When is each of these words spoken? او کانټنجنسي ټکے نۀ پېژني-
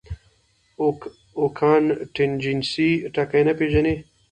او 1.37 1.43
کانټنجنسي 1.59 2.89
ټکے 3.13 3.41
نۀ 3.45 3.53
پېژني- 3.59 3.95